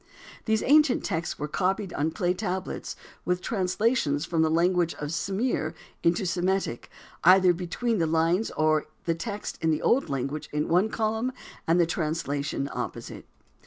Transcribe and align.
These 0.45 0.63
ancient 0.63 1.03
texts 1.03 1.37
were 1.37 1.47
copied 1.47 1.93
on 1.93 2.09
clay 2.09 2.33
tablets 2.33 2.95
with 3.23 3.39
translations 3.39 4.25
from 4.25 4.41
the 4.41 4.49
language 4.49 4.95
of 4.95 5.11
Sumir 5.11 5.75
into 6.01 6.25
Semitic, 6.25 6.89
either 7.23 7.53
between 7.53 7.99
the 7.99 8.07
lines 8.07 8.49
or 8.57 8.87
the 9.05 9.13
text 9.13 9.59
in 9.61 9.69
the 9.69 9.83
old 9.83 10.09
language 10.09 10.49
in 10.51 10.67
one 10.67 10.89
column 10.89 11.31
and 11.67 11.79
the 11.79 11.85
translation 11.85 12.67
opposite. 12.73 13.27